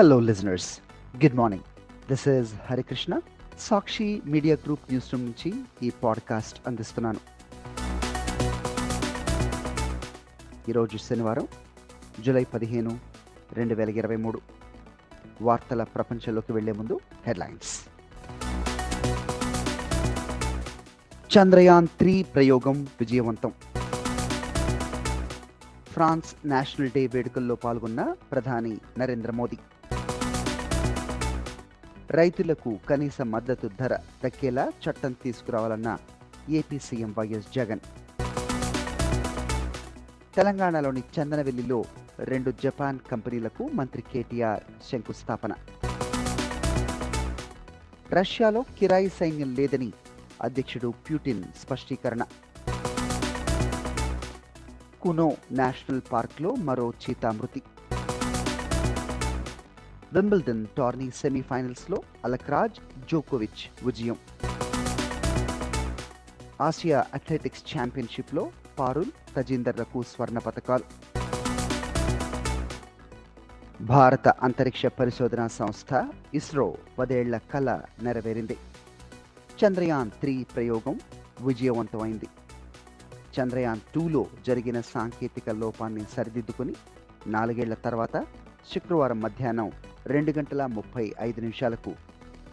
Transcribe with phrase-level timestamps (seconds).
[0.00, 0.62] Hello, listeners.
[1.16, 1.60] Good morning.
[2.10, 3.20] This is Harikrishna
[3.58, 7.20] Sakshi media group news room నుంచి ఈ podcast అందిస్తున్నాను.
[10.68, 11.48] ఈరోజు శనివారం
[12.20, 12.98] జూలై పదిహేను
[13.52, 14.40] రెండు వేల ఇరవై మూడు.
[15.42, 17.88] వార్తల ప్రపంచంలోకి వెళ్ళే ముందు హెడ్లైన్స్.
[21.38, 23.52] చంద్రయాన్ త్రీ ప్రయోగం విజయవంతం.
[25.92, 29.58] ఫ్రాన్స్ నేషనల్ డే వేడుకల్లో పాల్గొన్న ప్రధాని నరేంద్ర మోదీ.
[32.10, 35.98] రైతులకు కనీస మద్దతు ధర దక్కేలా చట్టం తీసుకురావాలన్న
[36.48, 37.80] ఏపీ సీఎం వైఎస్ జగన్.
[40.36, 41.84] తెలంగాణలోని చందనవెల్లిలో
[42.18, 45.52] రెండు జపాన్ కంపెనీలకు మంత్రి కేటీఆర్ శంకుస్థాపన.
[48.12, 49.92] రష్యాలో కిరాయి సైన్యం లేదని
[50.42, 52.22] అధ్యక్షుడు ప్యూటిన్ స్పష్టీకరణ.
[55.02, 57.62] కునో నేషనల్ పార్క్లో మరో చీతా మృతి
[60.16, 64.16] వింబల్డన్ టోర్నీ సెమీఫైనల్స్లో అలక్రాజ్ జోకోవిచ్ విజయం.
[66.60, 70.84] ఆసియా అథ్లెటిక్స్ ఛాంపియన్షిప్లో పారుల్ తజీందర్లకు స్వర్ణ పథకాలు
[73.82, 78.56] భారత అంతరిక్ష పరిశోధనా సంస్థ ఇస్రో పదేళ్ళ కళ నెరవేరింది.
[79.64, 81.00] చంద్రయాన్ త్రీ ప్రయోగం
[81.40, 82.28] విజయవంతమైంది.
[83.40, 86.74] చంద్రయాన్ టూలో జరిగిన సాంకేతిక లోపాన్ని సరిదిద్దుకుని
[87.26, 88.26] నాలుగేళ్ళ తర్వాత
[88.74, 89.72] శుక్రవారం మధ్యాహ్నం
[90.06, 91.92] రెండు గంటల ముప్పై ఐదు నిమిషాలకు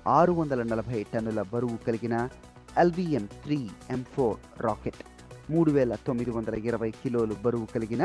[0.07, 2.15] ఆరు వందల నలభై టన్నుల బరువు కలిగిన
[2.77, 3.57] LVM three
[3.89, 5.01] M four rocket
[5.51, 8.03] మూడు వేల తొమ్మిది వందల ఇరవై కిలోలు బరువు కలిగిన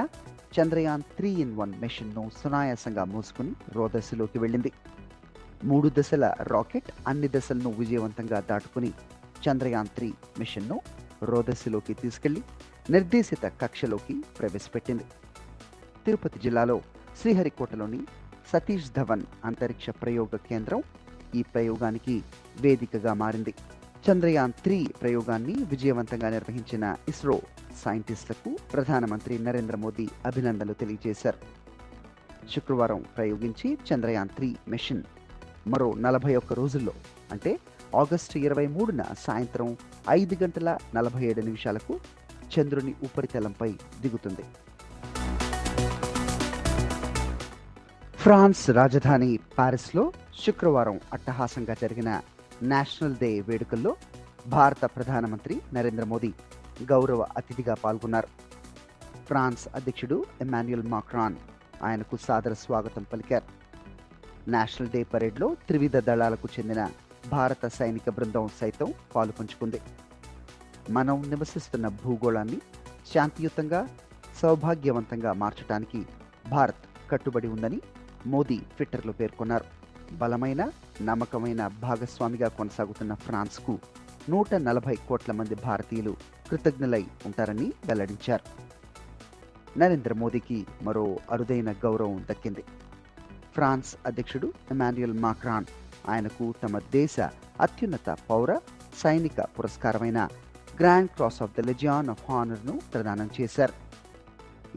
[0.57, 4.73] చంద్రయాన్ త్రీ ఇన్ వన్ మిషన్ను సునాయాసంగా మోసుకుని రోదశలోకి వెళ్ళింది.
[5.65, 8.93] మూడు దశల రాకెట్ అన్ని దశలను విజయవంతంగా దాటుకుని
[9.47, 10.79] చంద్రయాన్ త్రీ మిషన్ను
[11.23, 12.43] రోదశలోకి తీసుకెళ్ళి
[12.91, 15.05] నిర్దేశిత కక్షలోకి ప్రవేశపెట్టింది.
[16.07, 16.83] తిరుపతి జిల్లాలో
[17.21, 18.01] శ్రీహరికోటలోని
[18.51, 20.81] సతీష్ ధవన్ అంతరిక్ష ప్రయోగ కేంద్రం
[21.39, 22.15] ఈ ప్రయోగానికి
[22.61, 23.53] వేదికగా మారింది.
[24.06, 27.37] చంద్రయాన్ త్రీ ప్రయోగాన్ని విజయవంతంగా నిర్వహించిన ఇస్రో
[27.83, 31.41] సైంటిస్టులకు ప్రధానమంత్రి నరేంద్ర మోదీ అభినందనలు తెలియజేశారు.
[32.53, 35.03] శుక్రవారం ప్రయోగించి చంద్రయాన్ త్రీ మిషన్
[35.72, 36.95] మరో నలభై ఒక్క రోజుల్లో
[37.33, 37.53] అంటే
[38.03, 39.69] ఆగస్టు ఇరవై మూడున సాయంత్రం
[40.11, 41.95] ఐదు గంటల నలభై ఏడు నిమిషాలకు
[42.55, 43.71] చంద్రుని ఉపరితలంపై
[44.03, 44.47] దిగుతుంది.
[48.23, 50.12] ఫ్రాన్స్ రాజధాని ప్యారిస్లో
[50.45, 52.11] శుక్రవారం అట్టహాసంగా జరిగిన
[52.62, 53.97] నేషనల్ డే వేడుకల్లో
[54.47, 56.31] భారత ప్రధానమంత్రి నరేంద్ర మోదీ
[56.91, 58.28] గౌరవ అతిథిగా పాల్గొన్నారు.
[59.27, 61.37] ఫ్రాన్స్ అధ్యక్షుడు ఎమాన్యుయల్ మాక్రాన్
[61.84, 63.47] ఆయనకు సాదర స్వాగతం పలికారు.
[64.49, 66.83] నేషనల్ డే పరేడ్లో త్రివిధ దళాలకు చెందిన
[67.31, 69.81] భారత సైనిక బృందం సైతం పాలుపంచుకుంది
[70.91, 72.59] మనం నివసిస్తున్న భూగోళాన్ని
[73.12, 73.81] శాంతియుతంగా
[74.43, 76.01] సౌభాగ్యవంతంగా మార్చడానికి
[76.51, 77.78] భారత్ కట్టుబడి ఉందని
[78.33, 79.65] మోదీ ట్విట్టర్లో పేర్కొన్నారు.
[80.12, 80.62] బలమైన
[81.03, 83.75] నమ్మకమైన భాగస్వామిగా కొనసాగుతున్న ఫ్రాన్స్కు
[84.28, 86.16] నూట నలభై కోట్ల మంది భారతీయులు
[86.50, 88.47] కృతజ్ఞులై ఉంటారని వెల్లడించారు.
[89.78, 92.65] నరేంద్ర మోదీకి మరో అరుదైన గౌరవం దక్కింది.
[93.55, 95.66] ఫ్రాన్స్ అధ్యక్షుడు ఎమాన్యుయల్ మాక్రాన్
[96.09, 97.16] ఆయనకు తమ దేశ
[97.60, 98.53] అత్యున్నత పౌర
[98.99, 100.28] సైనిక పురస్కారమైన
[100.81, 103.75] grand cross of the legion of హానర్ను ప్రదానం చేశారు.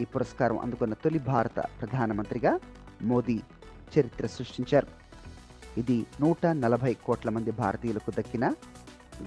[0.02, 2.54] ఈ పురస్కారం అందుకున్న తొలి భారత ప్రధానమంత్రిగా
[3.02, 3.42] మోదీ
[3.94, 4.88] చరిత్ర సృష్టించారు.
[5.78, 8.46] ఇది నూట నలభై కోట్ల మంది భారతీయులకు దక్కిన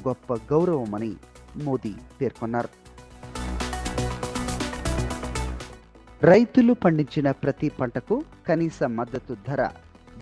[0.09, 1.17] గొప్ప గౌరవమని
[1.57, 2.69] మోదీ పేర్కొన్నారు.
[6.23, 9.71] రైతులు పండించిన ప్రతి పంటకు కనీస మద్దతు ధర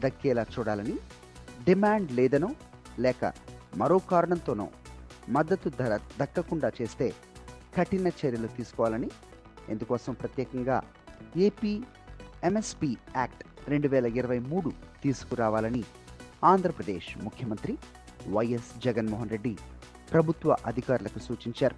[0.04, 0.96] దక్కేలా చూడాలని
[1.64, 2.50] డిమాండ్ లేదనో
[2.98, 3.32] లేక
[3.76, 4.69] మరో కారణంతోనో
[5.28, 7.14] మద్దతు ధర దక్కకుండా చేస్తే
[7.76, 9.10] కఠిన చర్యలు తీసుకోవాలని
[9.69, 10.82] ఇందుకోసం ప్రత్యేకంగా
[11.36, 11.82] ఏపీ
[12.42, 14.70] ఎంఎస్పి యాక్ట్ రెండు వేల ఇరవై మూడు
[15.03, 15.82] తీసుకురావాలని
[16.44, 17.75] ఆంధ్రప్రదేశ్ ముఖ్యమంత్రి
[18.34, 19.53] వైఎస్ జగన్మోహన్ రెడ్డి
[20.12, 21.76] ప్రభుత్వ అధికారులకు సూచించారు.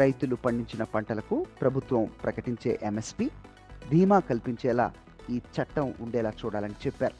[0.00, 3.26] రైతులు పండించిన పంటలకు ప్రభుత్వం ప్రకటించే ఎంఎస్పి
[3.90, 4.86] ధీమా కల్పించేలా
[5.30, 7.16] ఈ చట్టం ఉండేలా చూడాలని చెప్పారు.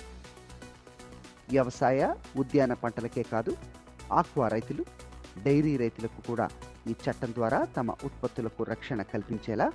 [1.51, 3.57] వ్యవసాయ ఉద్యాన పంటలకే కాదు
[4.21, 4.85] ఆక్వా రైతులు
[5.45, 6.47] డైరీ రైతులకు కూడా
[6.91, 9.67] ఈ చట్టం ద్వారా తమ ఉత్పత్తులకు రక్షణ కల్పించేలా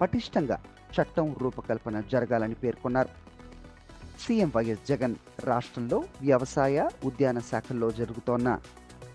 [0.00, 0.58] పటిష్టంగా
[0.94, 3.08] చట్టం రూపకల్పన జరగాలని పేర్కొన్నారు.
[4.20, 5.14] సీఎం వైఎస్ జగన్
[5.44, 8.60] రాష్ట్రంలో వ్యవసాయ ఉద్యాన శాఖల్లో జరుగుతోన్న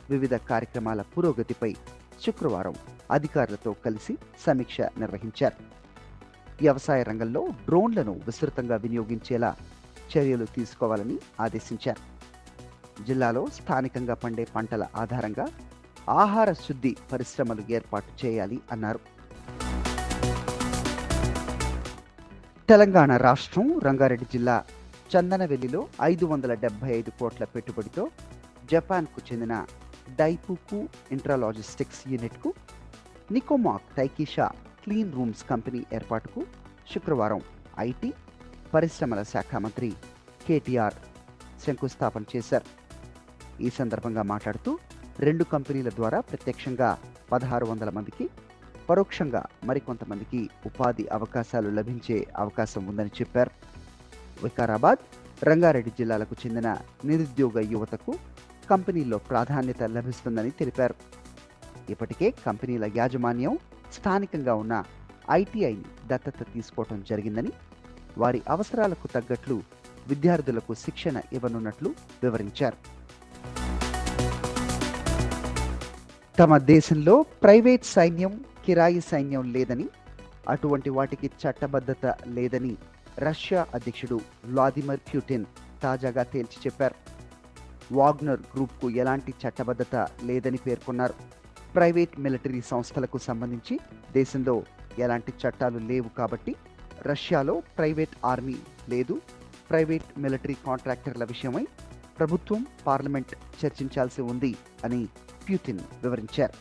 [0.09, 1.75] వివిధ కార్యక్రమాల పురోగతిపై
[2.21, 2.75] శుక్రవారం
[3.11, 5.55] అధికారులతో కలిసి సమీక్ష నిర్వహించారు.
[6.61, 9.55] వ్యవసాయ రంగంలో డ్రోన్లను విస్తృతంగా వినియోగించేలా
[10.17, 12.15] చర్యలు తీసుకోవాలని ఆదేశించారు.
[13.03, 15.45] జిల్లాలో స్థానికంగా పండే పంటల ఆధారంగా
[16.09, 19.14] ఆహార శుద్ధి పరిశ్రమలు ఏర్పాటు చేయాలి అన్నారు.
[22.69, 24.55] తెలంగాణ రాష్ట్రం రంగారెడ్డి జిల్లా
[25.11, 25.81] చందనవెల్లిలో
[26.11, 28.03] ఐదు వందల డెబ్బై ఐదు కోట్ల పెట్టుబడితో
[28.71, 29.55] జపాన్కు చెందిన
[30.19, 30.79] డైపుకు
[31.11, 32.49] ఇంట్రాలాజిస్టిక్స్ యూనిట్కు
[33.31, 34.47] Nicomac Taikisha
[34.83, 36.41] clean rooms company ఏర్పాటుకు
[36.93, 37.43] శుక్రవారం
[37.85, 38.09] ఐటీ
[38.73, 39.89] పరిశ్రమల శాఖ మంత్రి
[40.47, 40.97] కేటీఆర్
[41.65, 42.67] శంకుస్థాపన చేశారు.
[43.59, 44.71] ఈ సందర్భంగా మాట్లాడుతూ
[45.19, 46.89] రెండు కంపెనీల ద్వారా ప్రత్యక్షంగా
[47.31, 48.25] పదహారు వందల మందికి
[48.89, 53.51] పరోక్షంగా మరికొంతమందికి ఉపాధి అవకాశాలు లభించే అవకాశం ఉందని చెప్పారు.
[54.43, 54.99] వికారాబాద్
[55.43, 58.13] రంగారెడ్డి జిల్లాలకు చెందిన నిరుద్యోగ యువతకు
[58.69, 60.95] కంపెనీల్లో ప్రాధాన్యత లభిస్తుందని తెలిపారు.
[61.89, 63.59] ఇప్పటికే కంపెనీల యాజమాన్యం
[63.93, 64.83] స్థానికంగా ఉన్న
[65.31, 67.51] ఐటీఐని దత్తత తీసుకోవటం జరిగిందని
[68.17, 69.63] వారి అవసరాలకు తగ్గట్లు
[70.07, 71.89] విద్యార్థులకు శిక్షణ ఇవ్వనున్నట్లు
[72.23, 72.77] వివరించారు.
[76.39, 78.33] తమ దేశంలో ప్రైవేట్ సైన్యం
[78.65, 79.89] కిరాయి సైన్యం లేదని
[80.49, 82.77] అటువంటి వాటికి చట్టబద్ధత లేదని
[83.19, 85.45] రష్యా అధ్యక్షుడు వ్లాదిమిర్ ప్యూటిన్
[85.83, 86.95] తాజాగా తేల్చి చెప్పారు.
[87.91, 91.13] వాగ్నర్ గ్రూప్కు ఎలాంటి చట్టబద్ధత లేదని పేర్కొన్నారు.
[91.75, 93.79] ప్రైవేట్ మిలిటరీ సంస్థలకు సంబంధించి
[94.13, 94.63] దేశంలో
[94.99, 96.55] ఎలాంటి చట్టాలు లేవు కాబట్టి
[97.01, 98.55] రష్యాలో ప్రైవేట్ ఆర్మీ
[98.89, 99.21] లేదు.
[99.69, 101.67] ప్రైవేట్ మిలిటరీ కాంట్రాక్టర్ల విషయమై
[102.19, 105.07] ప్రభుత్వం పార్లమెంట్ చర్చించాల్సి ఉంది అని
[105.47, 106.53] ప్యూటిన్ వివరించారు.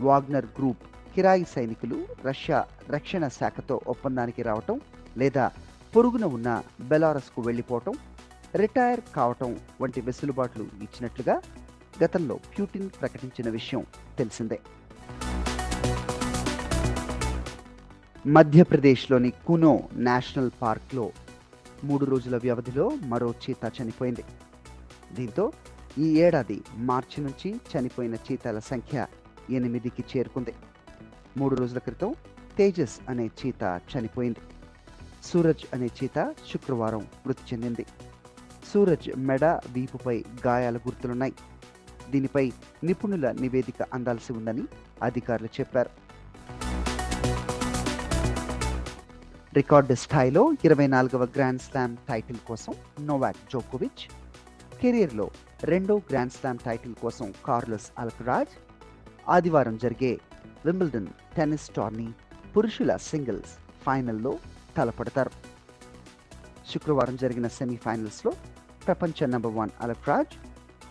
[0.00, 0.82] వాగ్నర్ గ్రూప్
[1.18, 4.80] కిరాయి సైనికులు రష్యా రక్షణ శాఖతో ఒప్పందానికి రావటం
[5.16, 5.50] లేదా
[5.96, 7.94] పొరుగున ఉన్న బెలారస్కు వెళ్ళిపోవటం
[8.56, 11.42] రిటైర్ కావటం వంటి వెసులుబాట్లు ఇచ్చినట్లుగా
[12.04, 13.86] గతంలో ప్యూటిన్ ప్రకటించిన విషయం
[14.18, 14.60] తెలిసిందే.
[18.26, 21.12] మధ్యప్రదేశ్లోని కునో నేషనల్ పార్క్లో
[21.84, 24.24] మూడు రోజుల వ్యవధిలో మరో చీత చనిపోయింది.
[25.12, 25.52] దీంతో
[25.98, 29.06] ఈ ఏడాది మార్చి నుంచి చనిపోయిన చీతాల సంఖ్య
[29.50, 30.54] ఎనిమిదికి చేరుకుంది.
[31.38, 32.10] మూడు రోజుల క్రితం
[32.58, 34.42] తేజస్ అనే చీత చనిపోయింది.
[35.22, 37.86] సూరజ్ అనే చీత శుక్రవారం మృతి చెందింది.
[38.72, 41.34] సూరజ్ మెడ వీపుపై గాయాల గుర్తులున్నాయి.
[42.10, 42.52] దీనిపై
[42.84, 44.64] నిపుణుల నివేదిక అందాల్సి ఉందని
[45.02, 45.90] అధికారులు చెప్పారు.
[49.54, 54.02] రికార్డు స్థాయిలో ఇరవై నాలుగవ గ్రాండ్ స్లామ్ టైటిల్ కోసం నోవాక్ జోకోవిచ్
[54.80, 55.30] కెరీర్లో
[55.64, 58.54] రెండో గ్రాండ్ స్లామ్ టైటిల్ కోసం కార్లస్ అల్కరాజ్
[59.30, 60.12] ఆదివారం జరిగే
[60.66, 61.06] వింబుల్డన్
[61.36, 62.08] టెన్నిస్ టోర్నీ
[62.56, 64.38] పురుషుల సింగిల్స్ ఫైనల్లో
[64.76, 65.30] తలపడతారు.
[66.70, 68.32] శుక్రవారం జరిగిన సెమీఫైనల్స్లో
[68.86, 70.34] ప్రపంచ నంబర్ వన్ అలక్రాజ్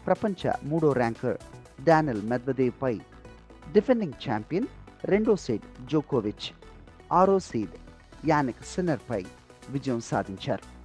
[0.07, 1.37] ప్రపంచ మూడో ర్యాంకర్
[1.83, 2.99] డానిల్ మెద్వదేవ్పై
[3.73, 4.67] డిఫెండింగ్ ఛాంపియన్
[5.05, 6.47] రెండో సీడ్ జోకోవిచ్
[7.11, 7.69] ఆరో సీడ్
[8.27, 9.25] యానిక్ సిన్నర్పై
[9.69, 10.77] విజయం సాధించారు.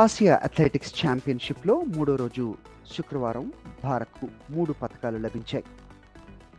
[0.00, 2.56] ఆసియా అథ్లెటిక్స్ ఛాంపియన్షిప్లో మూడో రోజు
[2.96, 3.52] శుక్రవారం
[3.84, 5.64] భారత్కు మూడు పథకాలు లభించాయి.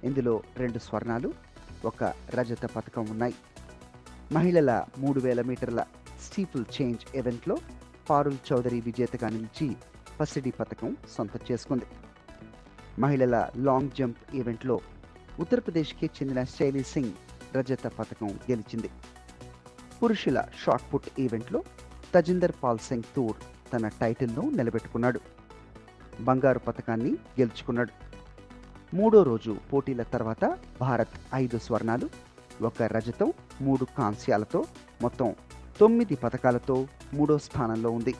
[0.03, 1.33] ఇందులో రెండు స్వర్ణాలు
[1.85, 3.35] ఒక రజత పథకం ఉన్నాయి.
[4.31, 5.85] మహిళల మూడు వేల మీటర్ల
[6.21, 7.57] స్టీపుల్ చేంజ్ ఈవెంట్లో
[8.09, 9.75] పారుల్ చౌదరి విజేతగా నిలిచి
[10.19, 11.85] పసిడి పథకం సొంతం చేసుకుంది.
[12.99, 14.79] మహిళల లాంగ్ జంప్ ఈవెంట్లో
[15.39, 17.11] ఉత్తరప్రదేశ్కి చెందిన శైలి సింగ్
[17.55, 18.89] రజత పథకం గెలిచింది.
[20.03, 21.63] పురుషుల షాట్ పుట్ ఈవెంట్లో
[22.15, 23.37] తజిందర్ పాల్ సింగ్ తూర్
[23.73, 25.38] తన టైటిల్ను నిలబెట్టుకున్నాడు.
[26.19, 27.91] బంగారు పథకాన్ని గెలుచుకున్నాడు.
[28.95, 32.09] మూడో రోజు పోటీల తర్వాత భారత్ ఐదు స్వర్ణాలు
[32.61, 34.65] ఒక రజతం మూడు కాంస్యాలతో
[35.01, 35.35] మొత్తం
[35.79, 38.15] తొమ్మిది పథకాలతో మూడో స్థానంలో ఉంది.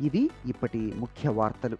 [0.00, 1.78] ఇవి ఇప్పటి ముఖ్య వార్తలు.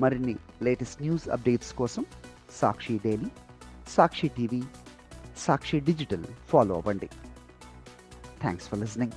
[0.00, 2.04] మరిన్ని లేటెస్ట్ న్యూస్ అప్డేట్స్ కోసం
[2.50, 3.30] Sakshi daily
[3.88, 4.62] Sakshi TV
[5.38, 7.08] Sakshi digital follow అవ్వండి.
[8.40, 9.12] Thanks for listening